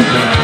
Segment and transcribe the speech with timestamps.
[0.00, 0.43] Yeah.